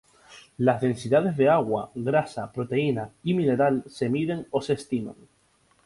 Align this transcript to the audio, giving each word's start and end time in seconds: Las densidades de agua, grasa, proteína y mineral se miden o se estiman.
Las 0.57 0.81
densidades 0.81 1.37
de 1.37 1.47
agua, 1.47 1.91
grasa, 1.93 2.51
proteína 2.51 3.11
y 3.23 3.35
mineral 3.35 3.83
se 3.85 4.09
miden 4.09 4.47
o 4.49 4.59
se 4.59 4.73
estiman. 4.73 5.13